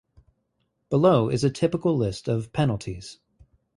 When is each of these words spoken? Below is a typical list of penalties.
Below 0.89 1.29
is 1.29 1.43
a 1.43 1.51
typical 1.51 1.95
list 1.95 2.27
of 2.27 2.51
penalties. 2.51 3.19